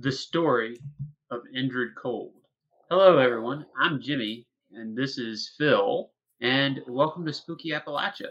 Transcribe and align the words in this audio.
The 0.00 0.12
Story 0.12 0.78
of 1.32 1.40
Indrid 1.56 1.96
Cold. 2.00 2.34
Hello, 2.88 3.18
everyone. 3.18 3.66
I'm 3.80 4.00
Jimmy, 4.00 4.46
and 4.70 4.96
this 4.96 5.18
is 5.18 5.54
Phil, 5.58 6.12
and 6.40 6.80
welcome 6.86 7.26
to 7.26 7.32
Spooky 7.32 7.70
Appalachia. 7.70 8.30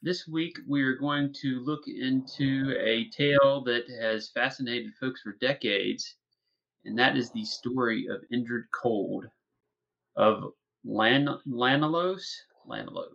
This 0.00 0.28
week, 0.28 0.56
we 0.68 0.84
are 0.84 0.94
going 0.94 1.34
to 1.42 1.58
look 1.64 1.88
into 1.88 2.72
a 2.78 3.10
tale 3.10 3.64
that 3.64 3.90
has 4.00 4.30
fascinated 4.30 4.92
folks 5.00 5.22
for 5.22 5.36
decades, 5.40 6.14
and 6.84 6.96
that 6.96 7.16
is 7.16 7.32
the 7.32 7.44
story 7.44 8.06
of 8.08 8.22
Indrid 8.32 8.66
Cold 8.72 9.24
of 10.14 10.52
Lan- 10.84 11.40
Lanulos. 11.48 12.22
Lanulos. 12.70 13.10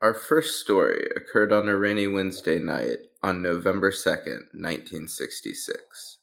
Our 0.00 0.14
first 0.14 0.62
story 0.62 1.10
occurred 1.14 1.52
on 1.52 1.68
a 1.68 1.76
rainy 1.76 2.06
Wednesday 2.06 2.58
night 2.58 3.00
on 3.22 3.42
November 3.42 3.90
2nd, 3.90 4.48
1966. 4.54 6.18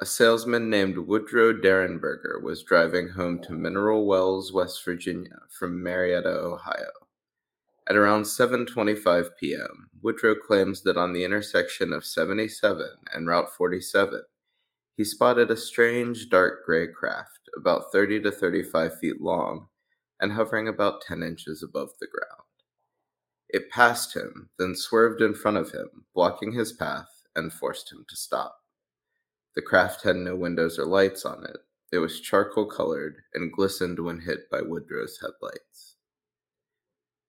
A 0.00 0.06
salesman 0.06 0.68
named 0.68 0.98
Woodrow 0.98 1.52
Derenberger 1.52 2.42
was 2.42 2.64
driving 2.64 3.10
home 3.10 3.40
to 3.42 3.52
Mineral 3.52 4.06
Wells, 4.06 4.52
West 4.52 4.84
Virginia 4.84 5.38
from 5.56 5.80
Marietta, 5.80 6.28
Ohio. 6.28 6.90
At 7.86 7.94
around 7.94 8.24
7:25 8.24 9.36
p.m., 9.38 9.90
Woodrow 10.02 10.34
claims 10.34 10.82
that 10.82 10.96
on 10.96 11.12
the 11.12 11.22
intersection 11.22 11.92
of 11.92 12.04
77 12.04 12.84
and 13.12 13.28
Route 13.28 13.54
47, 13.56 14.22
he 14.96 15.04
spotted 15.04 15.50
a 15.50 15.56
strange 15.56 16.28
dark 16.28 16.64
gray 16.66 16.88
craft 16.88 17.48
about 17.56 17.92
30 17.92 18.22
to 18.22 18.32
35 18.32 18.98
feet 18.98 19.20
long 19.20 19.68
and 20.20 20.32
hovering 20.32 20.66
about 20.66 21.02
10 21.02 21.22
inches 21.22 21.62
above 21.62 21.90
the 22.00 22.08
ground. 22.08 22.43
It 23.54 23.70
passed 23.70 24.16
him, 24.16 24.50
then 24.58 24.74
swerved 24.74 25.22
in 25.22 25.32
front 25.32 25.58
of 25.58 25.70
him, 25.70 26.06
blocking 26.12 26.54
his 26.54 26.72
path, 26.72 27.22
and 27.36 27.52
forced 27.52 27.92
him 27.92 28.04
to 28.08 28.16
stop. 28.16 28.58
The 29.54 29.62
craft 29.62 30.02
had 30.02 30.16
no 30.16 30.34
windows 30.34 30.76
or 30.76 30.86
lights 30.86 31.24
on 31.24 31.44
it. 31.44 31.58
It 31.92 31.98
was 31.98 32.20
charcoal 32.20 32.66
colored 32.66 33.18
and 33.32 33.52
glistened 33.52 34.00
when 34.00 34.22
hit 34.22 34.50
by 34.50 34.62
Woodrow's 34.62 35.20
headlights. 35.20 35.94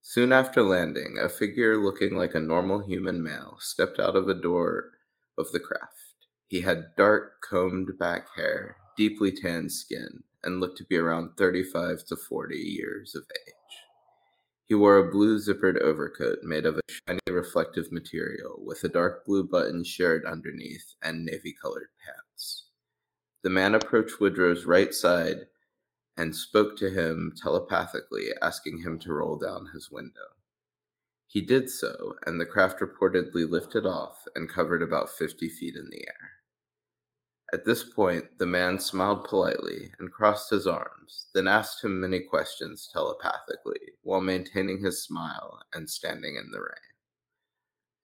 Soon 0.02 0.32
after 0.32 0.64
landing, 0.64 1.20
a 1.20 1.30
figure 1.30 1.78
looking 1.78 2.18
like 2.18 2.34
a 2.34 2.40
normal 2.40 2.80
human 2.80 3.22
male 3.22 3.58
stepped 3.60 4.00
out 4.00 4.16
of 4.16 4.28
a 4.28 4.34
door 4.34 4.94
of 5.38 5.52
the 5.52 5.60
craft. 5.60 6.26
He 6.48 6.62
had 6.62 6.96
dark, 6.98 7.44
combed 7.48 8.00
back 8.00 8.30
hair, 8.36 8.78
deeply 8.98 9.32
tanned 9.32 9.72
skin, 9.72 10.24
and 10.44 10.60
looked 10.60 10.80
to 10.80 10.86
be 10.86 10.98
around 10.98 11.38
35 11.38 12.04
to 12.06 12.16
40 12.16 12.58
years 12.58 13.14
of 13.14 13.26
age. 13.48 13.55
He 14.68 14.74
wore 14.74 14.98
a 14.98 15.12
blue 15.12 15.38
zippered 15.38 15.80
overcoat 15.80 16.40
made 16.42 16.66
of 16.66 16.78
a 16.78 16.92
shiny 17.08 17.20
reflective 17.30 17.92
material 17.92 18.60
with 18.66 18.84
a 18.84 18.90
dark 18.90 19.24
blue 19.24 19.44
button 19.44 19.84
shared 19.84 20.26
underneath 20.26 20.96
and 21.04 21.24
navy 21.24 21.54
colored 21.54 21.90
pants. 22.04 22.66
The 23.44 23.52
man 23.52 23.76
approached 23.76 24.20
Woodrow's 24.20 24.66
right 24.66 24.92
side 24.92 25.46
and 26.18 26.36
spoke 26.36 26.78
to 26.78 26.90
him 26.90 27.34
telepathically, 27.40 28.30
asking 28.42 28.80
him 28.80 28.98
to 29.00 29.14
roll 29.14 29.38
down 29.38 29.68
his 29.72 29.92
window. 29.92 30.34
He 31.28 31.42
did 31.42 31.70
so, 31.70 32.16
and 32.26 32.42
the 32.42 32.46
craft 32.46 32.80
reportedly 32.80 33.48
lifted 33.48 33.86
off 33.86 34.26
and 34.36 34.50
covered 34.50 34.82
about 34.82 35.10
50 35.10 35.48
feet 35.50 35.76
in 35.76 35.90
the 35.92 36.08
air. 36.08 36.32
At 37.56 37.64
this 37.64 37.86
point, 37.86 38.38
the 38.38 38.46
man 38.46 38.80
smiled 38.80 39.24
politely 39.24 39.94
and 39.98 40.12
crossed 40.12 40.50
his 40.50 40.68
arms, 40.68 41.28
then 41.34 41.48
asked 41.48 41.82
him 41.82 42.02
many 42.02 42.20
questions 42.20 42.90
telepathically 42.92 43.94
while 44.02 44.20
maintaining 44.20 44.84
his 44.84 45.02
smile 45.02 45.62
and 45.72 45.90
standing 45.90 46.36
in 46.36 46.52
the 46.52 46.60
rain. 46.60 46.92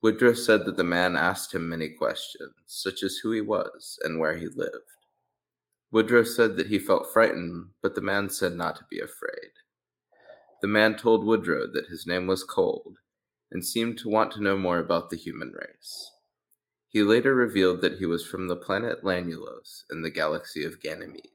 Woodrow 0.01 0.35
said 0.35 0.63
that 0.63 0.77
the 0.77 0.85
man 0.85 1.17
asked 1.17 1.53
him 1.53 1.67
many 1.67 1.89
questions, 1.89 2.53
such 2.65 3.03
as 3.03 3.17
who 3.17 3.33
he 3.33 3.41
was 3.41 3.99
and 4.05 4.21
where 4.21 4.37
he 4.37 4.47
lived. 4.47 4.95
Woodrow 5.91 6.23
said 6.23 6.55
that 6.55 6.67
he 6.67 6.79
felt 6.79 7.11
frightened, 7.11 7.71
but 7.81 7.93
the 7.93 7.99
man 7.99 8.29
said 8.29 8.53
not 8.53 8.77
to 8.77 8.85
be 8.89 9.01
afraid. 9.01 9.51
The 10.61 10.69
man 10.69 10.95
told 10.95 11.25
Woodrow 11.25 11.67
that 11.73 11.89
his 11.89 12.07
name 12.07 12.25
was 12.25 12.45
Cold 12.45 12.99
and 13.51 13.65
seemed 13.65 13.97
to 13.97 14.07
want 14.07 14.31
to 14.31 14.41
know 14.41 14.57
more 14.57 14.79
about 14.79 15.09
the 15.09 15.17
human 15.17 15.51
race. 15.51 16.09
He 16.91 17.03
later 17.03 17.33
revealed 17.33 17.79
that 17.81 17.99
he 17.99 18.05
was 18.05 18.25
from 18.25 18.49
the 18.49 18.57
planet 18.57 19.01
Lanulos 19.01 19.85
in 19.89 20.01
the 20.01 20.09
galaxy 20.09 20.65
of 20.65 20.81
Ganymede. 20.81 21.29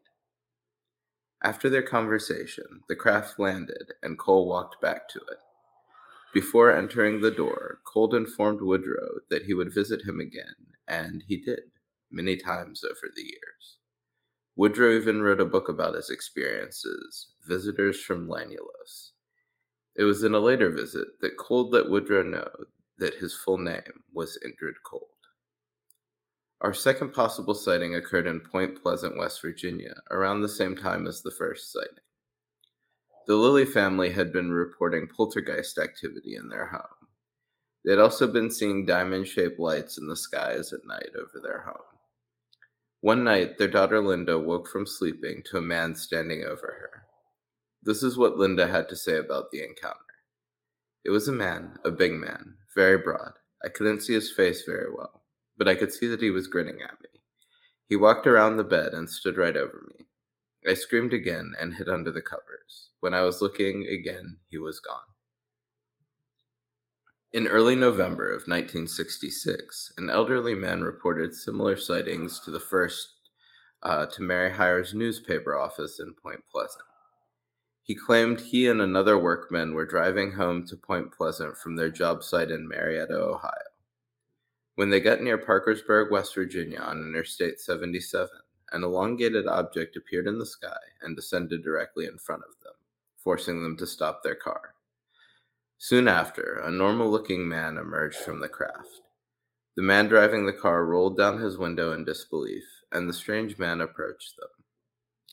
After 1.43 1.71
their 1.71 1.83
conversation, 1.83 2.83
the 2.91 2.97
craft 2.97 3.39
landed 3.39 3.95
and 4.03 4.19
Cold 4.19 4.49
walked 4.49 4.83
back 4.83 5.09
to 5.09 5.19
it. 5.19 5.39
Before 6.35 6.71
entering 6.71 7.23
the 7.23 7.31
door, 7.31 7.79
Cold 7.91 8.15
informed 8.15 8.61
Woodrow 8.61 9.21
that 9.31 9.45
he 9.45 9.55
would 9.55 9.73
visit 9.73 10.03
him 10.07 10.21
again, 10.21 10.75
and 10.87 11.25
he 11.27 11.39
did, 11.39 11.71
many 12.11 12.37
times 12.37 12.85
over 12.85 13.11
the 13.15 13.23
years. 13.23 13.79
Woodrow 14.57 14.91
even 14.91 15.23
wrote 15.23 15.41
a 15.41 15.47
book 15.47 15.71
about 15.71 15.95
his 15.95 16.11
experiences, 16.11 17.29
Visitors 17.49 18.03
from 18.03 18.29
Lanulos. 18.29 19.13
It 19.95 20.05
was 20.05 20.23
in 20.23 20.35
a 20.35 20.39
later 20.39 20.69
visit 20.69 21.09
that 21.23 21.39
Cold 21.39 21.73
let 21.73 21.89
Woodrow 21.89 22.25
know 22.25 22.51
that 22.99 23.15
his 23.15 23.35
full 23.35 23.57
name 23.57 24.05
was 24.13 24.39
Indrid 24.45 24.75
Cold. 24.85 25.16
Our 26.63 26.73
second 26.73 27.13
possible 27.13 27.55
sighting 27.55 27.95
occurred 27.95 28.27
in 28.27 28.41
Point 28.41 28.83
Pleasant, 28.83 29.19
West 29.19 29.43
Virginia, 29.43 29.95
around 30.11 30.41
the 30.41 30.49
same 30.49 30.75
time 30.75 31.07
as 31.07 31.21
the 31.21 31.31
first 31.31 31.71
sighting. 31.71 31.93
The 33.27 33.37
Lilly 33.37 33.67
family 33.67 34.11
had 34.11 34.33
been 34.33 34.51
reporting 34.51 35.07
poltergeist 35.07 35.77
activity 35.77 36.35
in 36.35 36.49
their 36.49 36.67
home. 36.67 37.09
They 37.85 37.91
had 37.91 38.01
also 38.01 38.27
been 38.27 38.51
seeing 38.51 38.87
diamond 38.87 39.29
shaped 39.29 39.61
lights 39.61 39.99
in 39.99 40.09
the 40.09 40.17
skies 40.17 40.73
at 40.73 40.87
night 40.87 41.11
over 41.15 41.41
their 41.43 41.61
home. 41.61 41.85
One 43.01 43.23
night, 43.23 43.59
their 43.59 43.69
daughter 43.69 44.01
Linda 44.01 44.39
woke 44.39 44.67
from 44.67 44.87
sleeping 44.87 45.43
to 45.51 45.59
a 45.59 45.63
man 45.63 45.95
standing 45.95 46.43
over 46.43 46.67
her. 46.67 47.03
This 47.83 48.03
is 48.03 48.17
what 48.17 48.39
Linda 48.39 48.67
had 48.67 48.89
to 48.89 48.97
say 48.97 49.19
about 49.19 49.51
the 49.51 49.63
encounter. 49.63 49.99
It 51.05 51.11
was 51.11 51.29
a 51.29 51.33
man, 51.33 51.79
a 51.85 51.91
big 51.91 52.15
man, 52.15 52.55
very 52.75 52.97
broad. 52.97 53.33
I 53.63 53.69
couldn't 53.69 54.01
see 54.01 54.15
his 54.15 54.33
face 54.33 54.63
very 54.65 54.91
well 54.91 55.26
but 55.57 55.69
I 55.69 55.75
could 55.75 55.93
see 55.93 56.07
that 56.09 56.23
he 56.23 56.31
was 56.31 56.47
grinning 56.47 56.81
at 56.83 57.01
me. 57.01 57.21
He 57.89 57.97
walked 57.97 58.27
around 58.27 58.57
the 58.57 58.65
bed 58.65 58.93
and 58.93 59.09
stood 59.09 59.37
right 59.37 59.57
over 59.57 59.87
me. 59.91 60.07
I 60.69 60.75
screamed 60.75 61.13
again 61.13 61.53
and 61.61 61.75
hid 61.75 61.89
under 61.89 62.11
the 62.11 62.23
covers. 62.23 62.91
When 63.01 63.15
I 63.15 63.23
was 63.23 63.41
looking 63.41 63.87
again, 63.87 64.39
he 64.49 64.59
was 64.59 64.81
gone. 64.81 64.99
In 67.33 67.47
early 67.47 67.77
November 67.77 68.31
of 68.31 68.49
1966, 68.49 69.93
an 69.99 70.11
elderly 70.11 70.55
man 70.55 70.83
reported 70.83 71.35
similar 71.35 71.77
sightings 71.77 72.41
to 72.41 72.51
the 72.51 72.59
first 72.59 73.09
uh, 73.83 74.07
to 74.07 74.23
Mary 74.23 74.51
Hyre's 74.51 74.95
newspaper 74.95 75.57
office 75.57 76.01
in 76.01 76.15
Point 76.15 76.41
Pleasant. 76.51 76.83
He 77.83 77.95
claimed 77.95 78.41
he 78.41 78.67
and 78.69 78.81
another 78.81 79.17
workman 79.17 79.75
were 79.75 79.87
driving 79.87 80.33
home 80.33 80.67
to 80.67 80.77
Point 80.77 81.13
Pleasant 81.13 81.57
from 81.57 81.77
their 81.77 81.91
job 81.91 82.25
site 82.25 82.51
in 82.51 82.67
Marietta, 82.67 83.15
Ohio. 83.15 83.66
When 84.77 84.91
they 84.91 85.01
got 85.01 85.23
near 85.23 85.39
Parkersburg, 85.39 86.11
West 86.11 86.35
Virginia 86.35 86.81
on 86.81 87.01
Interstate 87.01 87.59
77, 87.59 88.29
an 88.73 88.85
elongated 88.85 89.47
object 89.47 89.97
appeared 89.97 90.27
in 90.27 90.39
the 90.39 90.45
sky 90.45 90.77
and 91.01 91.17
descended 91.17 91.65
directly 91.65 92.05
in 92.05 92.19
front 92.19 92.43
of 92.43 92.63
them, 92.63 92.75
forcing 93.17 93.63
them 93.63 93.79
to 93.79 93.87
stop 93.87 94.23
their 94.23 94.35
car. 94.35 94.75
Soon 95.79 96.09
after, 96.09 96.61
a 96.63 96.71
normal 96.71 97.11
looking 97.11 97.49
man 97.49 97.79
emerged 97.79 98.19
from 98.19 98.41
the 98.41 98.51
craft. 98.51 99.01
The 99.77 99.83
man 99.83 100.09
driving 100.09 100.45
the 100.45 100.53
car 100.53 100.85
rolled 100.85 101.17
down 101.17 101.41
his 101.41 101.57
window 101.57 101.93
in 101.93 102.05
disbelief, 102.05 102.65
and 102.93 103.09
the 103.09 103.15
strange 103.15 103.57
man 103.57 103.81
approached 103.81 104.37
them. 104.37 104.51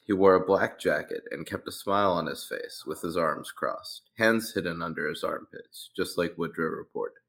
He 0.06 0.14
wore 0.14 0.36
a 0.36 0.46
black 0.46 0.80
jacket 0.80 1.24
and 1.32 1.46
kept 1.46 1.68
a 1.68 1.72
smile 1.72 2.14
on 2.14 2.28
his 2.28 2.46
face 2.46 2.86
with 2.86 3.02
his 3.02 3.18
arms 3.18 3.52
crossed, 3.52 4.10
hands 4.18 4.54
hidden 4.54 4.82
under 4.82 5.10
his 5.10 5.22
armpits, 5.22 5.90
just 5.94 6.18
like 6.18 6.38
Woodrow 6.38 6.70
reported. 6.70 7.23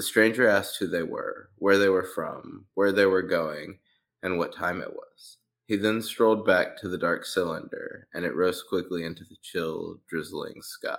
The 0.00 0.06
stranger 0.06 0.48
asked 0.48 0.78
who 0.78 0.86
they 0.86 1.02
were, 1.02 1.50
where 1.56 1.76
they 1.76 1.90
were 1.90 2.06
from, 2.14 2.64
where 2.72 2.90
they 2.90 3.04
were 3.04 3.20
going, 3.20 3.80
and 4.22 4.38
what 4.38 4.56
time 4.56 4.80
it 4.80 4.90
was. 4.90 5.36
He 5.66 5.76
then 5.76 6.00
strolled 6.00 6.46
back 6.46 6.74
to 6.78 6.88
the 6.88 6.96
dark 6.96 7.26
cylinder, 7.26 8.08
and 8.14 8.24
it 8.24 8.34
rose 8.34 8.62
quickly 8.62 9.04
into 9.04 9.24
the 9.24 9.36
chill, 9.42 10.00
drizzling 10.08 10.62
sky. 10.62 10.96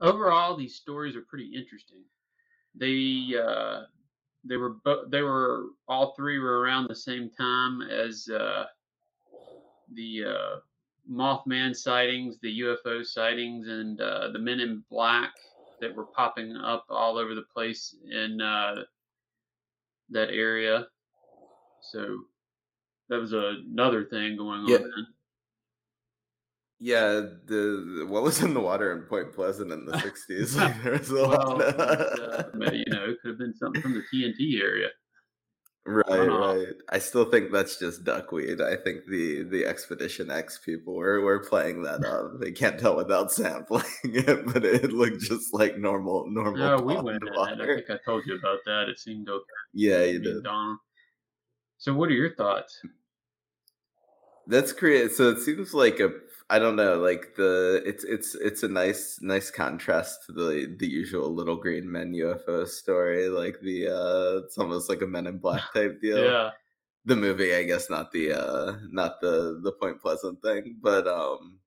Overall, 0.00 0.56
these 0.56 0.76
stories 0.76 1.16
are 1.16 1.22
pretty 1.22 1.52
interesting. 1.56 2.04
They 2.76 3.34
uh, 3.36 3.86
they 4.44 4.58
were 4.58 4.74
bo- 4.84 5.08
they 5.08 5.22
were 5.22 5.70
all 5.88 6.14
three 6.14 6.38
were 6.38 6.60
around 6.60 6.86
the 6.86 6.94
same 6.94 7.30
time 7.30 7.82
as 7.82 8.28
uh, 8.28 8.66
the 9.92 10.24
uh, 10.24 10.56
Mothman 11.10 11.74
sightings, 11.74 12.38
the 12.42 12.60
UFO 12.60 13.04
sightings, 13.04 13.66
and 13.66 14.00
uh, 14.00 14.30
the 14.30 14.38
Men 14.38 14.60
in 14.60 14.84
Black 14.88 15.32
that 15.82 15.94
were 15.94 16.06
popping 16.06 16.56
up 16.56 16.86
all 16.88 17.18
over 17.18 17.34
the 17.34 17.44
place 17.54 17.94
in 18.10 18.40
uh, 18.40 18.76
that 20.10 20.30
area. 20.30 20.86
So 21.90 22.18
that 23.08 23.20
was 23.20 23.32
another 23.34 24.04
thing 24.04 24.36
going 24.36 24.60
on. 24.60 24.68
Yeah. 24.70 24.78
Then. 24.78 25.06
Yeah, 26.78 27.06
the 27.46 28.06
what 28.08 28.22
was 28.22 28.42
in 28.42 28.54
the 28.54 28.60
water 28.60 28.92
in 28.92 29.02
Point 29.02 29.32
Pleasant 29.32 29.70
in 29.70 29.84
the 29.84 29.92
'60s? 30.28 30.56
Like, 30.56 30.82
there 30.82 30.92
was 30.92 31.10
a 31.10 31.14
Well, 31.14 31.58
lot. 31.58 31.60
uh, 31.78 32.44
maybe, 32.54 32.78
you 32.86 32.92
know, 32.92 33.04
it 33.04 33.20
could 33.20 33.30
have 33.30 33.38
been 33.38 33.54
something 33.54 33.82
from 33.82 33.94
the 33.94 34.02
TNT 34.12 34.60
area. 34.62 34.88
Right, 35.84 36.06
Runoff. 36.06 36.66
right. 36.66 36.74
I 36.90 36.98
still 37.00 37.24
think 37.24 37.50
that's 37.50 37.76
just 37.76 38.04
duckweed. 38.04 38.60
I 38.60 38.76
think 38.76 39.06
the 39.08 39.42
the 39.42 39.66
Expedition 39.66 40.30
X 40.30 40.60
people 40.64 40.94
were 40.94 41.20
were 41.20 41.40
playing 41.40 41.82
that 41.82 42.04
up. 42.06 42.38
They 42.40 42.52
can't 42.52 42.78
tell 42.78 42.96
without 42.96 43.32
sampling 43.32 43.84
it, 44.04 44.46
but 44.52 44.64
it 44.64 44.92
looked 44.92 45.22
just 45.22 45.52
like 45.52 45.78
normal 45.78 46.26
normal 46.30 46.58
No, 46.58 46.76
we 46.76 46.94
went. 47.00 47.24
I 47.36 47.56
think 47.56 47.90
I 47.90 47.98
told 48.04 48.24
you 48.26 48.36
about 48.36 48.58
that. 48.66 48.88
It 48.88 48.98
seemed 49.00 49.28
okay. 49.28 49.44
Yeah, 49.72 50.04
you 50.04 50.20
did. 50.20 50.44
Donna. 50.44 50.76
So, 51.78 51.92
what 51.94 52.10
are 52.10 52.14
your 52.14 52.34
thoughts? 52.36 52.80
That's 54.46 54.72
great. 54.72 55.12
So 55.12 55.30
it 55.30 55.38
seems 55.40 55.72
like 55.74 55.98
a 56.00 56.10
I 56.52 56.58
don't 56.58 56.76
know, 56.76 56.98
like 56.98 57.34
the 57.34 57.82
it's 57.86 58.04
it's 58.04 58.34
it's 58.34 58.62
a 58.62 58.68
nice 58.68 59.18
nice 59.22 59.50
contrast 59.50 60.26
to 60.26 60.32
the 60.32 60.76
the 60.78 60.86
usual 60.86 61.34
little 61.34 61.56
green 61.56 61.90
men 61.90 62.12
UFO 62.12 62.68
story. 62.68 63.30
Like 63.30 63.58
the 63.62 63.88
uh 63.88 64.44
it's 64.44 64.58
almost 64.58 64.90
like 64.90 65.00
a 65.00 65.06
Men 65.06 65.26
in 65.26 65.38
Black 65.38 65.62
type 65.72 65.98
deal. 66.02 66.22
Yeah. 66.22 66.50
The 67.06 67.16
movie, 67.16 67.54
I 67.54 67.62
guess, 67.64 67.88
not 67.88 68.12
the 68.12 68.32
uh 68.34 68.76
not 68.90 69.22
the 69.22 69.60
the 69.64 69.72
Point 69.72 70.02
Pleasant 70.02 70.42
thing, 70.42 70.76
but 70.82 71.08
um 71.08 71.58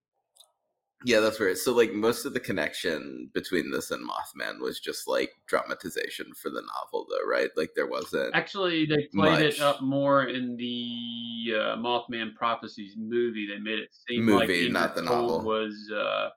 yeah, 1.06 1.20
that's 1.20 1.40
weird. 1.40 1.60
So 1.60 1.72
like 1.72 1.94
most 1.94 2.26
of 2.26 2.34
the 2.34 2.40
connection 2.40 3.30
between 3.32 3.70
this 3.70 3.92
and 3.92 4.04
Mothman 4.10 4.60
was 4.60 4.80
just 4.80 5.08
like 5.08 5.30
dramatization 5.46 6.34
for 6.34 6.50
the 6.50 6.64
novel, 6.64 7.06
though, 7.08 7.30
right? 7.30 7.52
Like 7.56 7.70
there 7.76 7.86
wasn't. 7.86 8.34
Actually, 8.34 8.88
they 8.88 9.08
played 9.14 9.40
it 9.46 9.60
up 9.60 9.84
more 9.84 10.24
in 10.24 10.58
the 10.58 11.54
uh, 11.56 11.76
Mothman 11.78 12.34
Prophecies 12.34 12.96
movie. 12.98 13.48
They 13.48 13.60
made 13.60 13.78
it 13.78 13.90
seem 14.10 14.26
like 14.26 14.50
Movie, 14.50 14.68
Indrid 14.68 14.72
not 14.72 14.96
the 14.96 15.04
novel. 15.04 15.44
was 15.44 15.92
uh, 15.96 16.30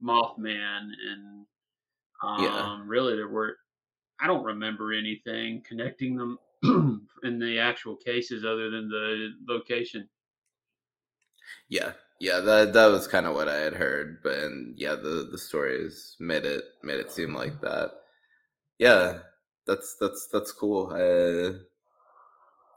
Mothman, 0.00 0.90
and 1.10 1.46
um, 2.22 2.44
Yeah. 2.44 2.78
really 2.86 3.16
there 3.16 3.28
were. 3.28 3.56
I 4.20 4.28
don't 4.28 4.44
remember 4.44 4.92
anything 4.92 5.64
connecting 5.68 6.14
them 6.16 6.38
in 7.24 7.40
the 7.40 7.58
actual 7.58 7.96
cases 7.96 8.44
other 8.44 8.70
than 8.70 8.88
the 8.88 9.30
location. 9.48 10.08
Yeah, 11.68 11.92
yeah, 12.22 12.38
that 12.38 12.72
that 12.72 12.86
was 12.86 13.08
kind 13.08 13.26
of 13.26 13.34
what 13.34 13.48
I 13.48 13.56
had 13.56 13.74
heard, 13.74 14.22
but 14.22 14.38
and 14.38 14.78
yeah, 14.78 14.94
the 14.94 15.28
the 15.32 15.36
stories 15.36 16.14
made 16.20 16.44
it 16.44 16.62
made 16.84 17.00
it 17.00 17.10
seem 17.10 17.34
like 17.34 17.60
that. 17.62 17.94
Yeah, 18.78 19.18
that's 19.66 19.96
that's 20.00 20.28
that's 20.32 20.52
cool. 20.52 20.92
Uh, 20.92 21.58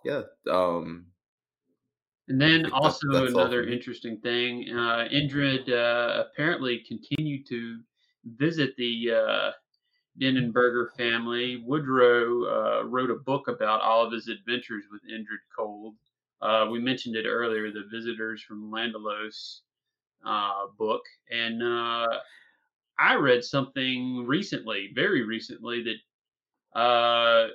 yeah, 0.04 0.24
um, 0.50 1.06
And 2.28 2.42
then 2.42 2.72
also 2.72 3.08
that's 3.12 3.34
another 3.34 3.68
interesting 3.68 4.18
thing, 4.18 4.68
uh, 4.72 5.08
Indrid 5.14 5.70
uh, 5.70 6.24
apparently 6.24 6.84
continued 6.88 7.46
to 7.50 7.82
visit 8.38 8.76
the 8.78 9.12
uh, 9.12 9.52
Derenberger 10.20 10.88
family. 10.98 11.62
Woodrow 11.64 12.46
uh, 12.46 12.84
wrote 12.86 13.12
a 13.12 13.16
book 13.16 13.48
about 13.48 13.82
all 13.82 14.04
of 14.04 14.12
his 14.12 14.28
adventures 14.28 14.86
with 14.92 15.04
Indrid 15.04 15.46
Cold. 15.56 15.98
Uh, 16.46 16.68
we 16.70 16.80
mentioned 16.80 17.16
it 17.16 17.26
earlier, 17.26 17.72
the 17.72 17.86
Visitors 17.92 18.42
from 18.44 18.72
Lanulos 18.72 19.62
uh, 20.26 20.68
book, 20.78 21.02
and 21.32 21.64
uh, 21.64 22.20
I 23.00 23.16
read 23.16 23.44
something 23.44 24.26
recently, 24.26 24.92
very 24.94 25.24
recently, 25.24 25.84
that 25.84 26.80
uh, 26.80 27.48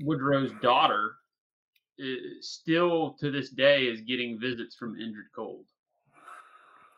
Woodrow's 0.00 0.52
daughter 0.62 1.16
i- 2.00 2.36
still 2.40 3.14
to 3.20 3.30
this 3.30 3.50
day 3.50 3.86
is 3.86 4.00
getting 4.02 4.38
visits 4.38 4.76
from 4.76 4.94
Indrid 4.94 5.30
Cold. 5.34 5.66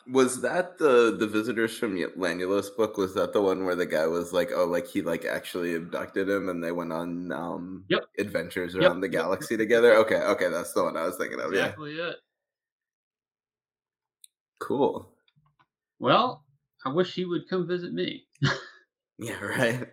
Was 0.06 0.41
that 0.43 0.79
the 0.79 1.14
the 1.17 1.26
visitors 1.26 1.76
from 1.79 1.94
Lanulos 1.97 2.75
book? 2.76 2.97
Was 2.97 3.14
that 3.14 3.32
the 3.32 3.43
one 3.43 3.64
where 3.64 3.75
the 3.76 3.87
guy 3.87 4.06
was 4.06 4.32
like, 4.32 4.50
oh, 4.52 4.64
like 4.64 4.87
he 4.87 5.02
like 5.02 5.25
actually 5.25 5.75
abducted 5.75 6.29
him, 6.29 6.49
and 6.49 6.62
they 6.64 6.73
went 6.73 6.93
on 6.93 7.31
um 7.32 7.87
Yep. 7.88 8.05
adventures 8.19 8.75
Yep. 8.79 8.93
around 8.93 9.00
the 9.00 9.08
Yep. 9.12 9.26
Yep. 9.41 9.49
galaxy 9.49 9.56
together? 9.56 9.94
Okay, 9.97 10.17
okay, 10.20 10.49
that's 10.49 10.73
the 10.73 10.82
one 10.82 10.97
I 10.97 11.05
was 11.05 11.17
thinking 11.17 11.41
of. 11.41 11.55
Yeah, 11.55 11.76
Exactly 11.76 11.99
it. 11.99 12.17
cool. 14.61 15.12
Well, 16.00 16.44
I 16.85 16.88
wish 16.93 17.14
he 17.14 17.25
would 17.25 17.49
come 17.49 17.69
visit 17.69 17.93
me. 17.93 18.26
Yeah, 19.19 19.41
right. 19.44 19.88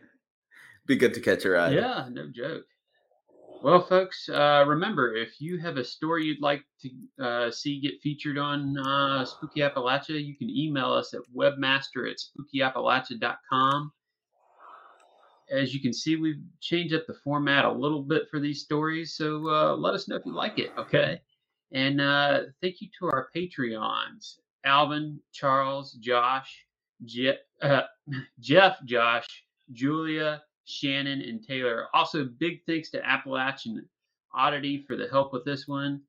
Be 0.87 0.97
good 0.97 1.13
to 1.15 1.21
catch 1.21 1.45
a 1.45 1.51
ride. 1.51 1.79
Yeah, 1.79 2.07
no 2.11 2.29
joke. 2.31 2.65
Well, 3.63 3.81
folks, 3.81 4.29
uh, 4.29 4.63
remember 4.67 5.15
if 5.15 5.41
you 5.41 5.57
have 5.57 5.77
a 5.77 5.83
story 5.83 6.25
you'd 6.25 6.41
like 6.41 6.63
to 6.81 7.23
uh, 7.23 7.51
see 7.51 7.79
get 7.79 7.99
featured 8.01 8.37
on 8.37 8.77
uh, 8.77 9.25
Spooky 9.25 9.61
Appalachia, 9.61 10.23
you 10.23 10.35
can 10.35 10.49
email 10.49 10.93
us 10.93 11.13
at 11.13 11.21
webmaster 11.35 12.09
at 12.09 12.17
spookyappalachia.com. 12.17 13.91
As 15.49 15.73
you 15.73 15.81
can 15.81 15.93
see, 15.93 16.17
we've 16.17 16.41
changed 16.61 16.93
up 16.93 17.07
the 17.07 17.15
format 17.23 17.65
a 17.65 17.71
little 17.71 18.03
bit 18.03 18.23
for 18.29 18.39
these 18.39 18.61
stories, 18.61 19.15
so 19.15 19.49
uh, 19.49 19.75
let 19.75 19.93
us 19.93 20.07
know 20.07 20.17
if 20.17 20.25
you 20.25 20.33
like 20.33 20.59
it, 20.59 20.71
okay? 20.77 21.21
And 21.71 21.99
uh, 21.99 22.41
thank 22.61 22.81
you 22.81 22.89
to 22.99 23.05
our 23.07 23.29
Patreons 23.35 24.39
Alvin, 24.65 25.19
Charles, 25.33 25.93
Josh, 25.93 26.65
Je- 27.05 27.37
uh, 27.61 27.81
Jeff, 28.39 28.77
Josh, 28.85 29.27
Julia, 29.71 30.43
Shannon, 30.67 31.21
and 31.21 31.41
Taylor. 31.41 31.87
Also, 31.93 32.25
big 32.25 32.63
thanks 32.65 32.89
to 32.91 33.05
Appalachian 33.05 33.87
Oddity 34.33 34.83
for 34.85 34.95
the 34.97 35.07
help 35.07 35.31
with 35.31 35.45
this 35.45 35.67
one. 35.67 36.01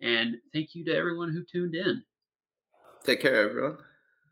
And 0.00 0.36
thank 0.52 0.74
you 0.74 0.84
to 0.86 0.96
everyone 0.96 1.30
who 1.30 1.44
tuned 1.44 1.74
in. 1.74 2.02
Take 3.04 3.20
care, 3.20 3.48
everyone. 3.48 3.78